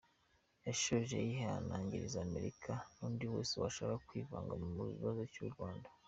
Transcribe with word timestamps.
Yashoje 0.67 1.15
yihanangiriza 1.27 2.17
Amerika 2.27 2.71
n’undi 2.97 3.25
wese 3.33 3.53
washaka 3.63 3.95
kwivanga 4.07 4.53
mu 4.75 4.83
kibazo 4.95 5.21
cy’u 5.33 5.47
Rwanda. 5.53 5.87